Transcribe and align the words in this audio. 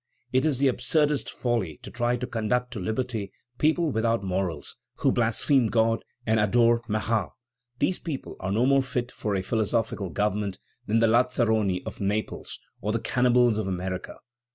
It 0.33 0.45
is 0.45 0.57
the 0.57 0.67
absurdest 0.67 1.29
folly 1.29 1.77
to 1.83 1.91
try 1.91 2.17
to 2.17 2.25
conduct 2.25 2.71
to 2.73 2.79
liberty 2.79 3.31
people 3.59 3.91
without 3.91 4.23
morals, 4.23 4.75
who 4.95 5.11
blaspheme 5.11 5.67
God 5.67 6.03
and 6.25 6.39
adore 6.39 6.81
Marat. 6.87 7.29
These 7.77 7.99
people 7.99 8.35
are 8.39 8.51
no 8.51 8.65
more 8.65 8.81
fit 8.81 9.11
for 9.11 9.35
a 9.35 9.43
philosophic 9.43 9.99
government 10.15 10.57
than 10.87 11.01
the 11.01 11.07
lazzaroni 11.07 11.83
of 11.85 12.01
Naples 12.01 12.59
or 12.81 12.91
the 12.91 12.99
cannibals 12.99 13.59
of 13.59 13.67
America.... 13.67 14.15